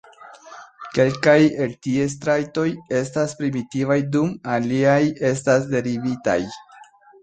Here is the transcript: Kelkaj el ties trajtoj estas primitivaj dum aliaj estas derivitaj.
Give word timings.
Kelkaj 0.95 1.35
el 1.65 1.75
ties 1.89 2.17
trajtoj 2.25 2.65
estas 3.03 3.37
primitivaj 3.45 4.01
dum 4.19 4.35
aliaj 4.59 5.01
estas 5.35 5.73
derivitaj. 5.79 6.43